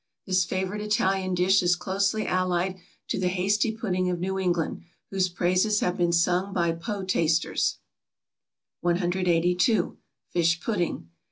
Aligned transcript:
This 0.25 0.45
favorite 0.45 0.81
Italian 0.81 1.35
dish 1.35 1.61
is 1.61 1.75
closely 1.75 2.25
allied 2.25 2.79
to 3.09 3.19
the 3.19 3.27
hasty 3.27 3.71
pudding 3.71 4.09
of 4.09 4.19
New 4.19 4.39
England, 4.39 4.81
whose 5.11 5.29
praises 5.29 5.79
have 5.81 5.95
been 5.95 6.11
sung 6.11 6.53
by 6.53 6.71
poe 6.71 7.03
tasters. 7.03 7.77
182. 8.79 9.99
=Fish 10.31 10.59
Pudding. 10.59 11.09